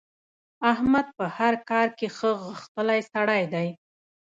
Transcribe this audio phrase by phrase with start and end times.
[0.71, 3.67] احمد په هر کار کې ښه غښتلی سړی دی.